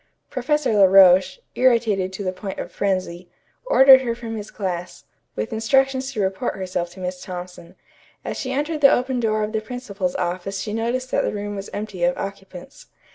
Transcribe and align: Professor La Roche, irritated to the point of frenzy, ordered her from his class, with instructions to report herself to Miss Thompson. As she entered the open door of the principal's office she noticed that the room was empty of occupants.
Professor 0.31 0.73
La 0.73 0.85
Roche, 0.85 1.37
irritated 1.53 2.11
to 2.11 2.23
the 2.23 2.31
point 2.31 2.57
of 2.57 2.71
frenzy, 2.71 3.29
ordered 3.67 4.01
her 4.01 4.15
from 4.15 4.35
his 4.35 4.49
class, 4.49 5.03
with 5.35 5.53
instructions 5.53 6.11
to 6.11 6.19
report 6.19 6.55
herself 6.55 6.89
to 6.89 6.99
Miss 6.99 7.21
Thompson. 7.21 7.75
As 8.25 8.35
she 8.35 8.51
entered 8.51 8.81
the 8.81 8.91
open 8.91 9.19
door 9.19 9.43
of 9.43 9.51
the 9.51 9.61
principal's 9.61 10.15
office 10.15 10.59
she 10.61 10.73
noticed 10.73 11.11
that 11.11 11.23
the 11.23 11.31
room 11.31 11.55
was 11.55 11.69
empty 11.71 12.03
of 12.03 12.17
occupants. 12.17 12.87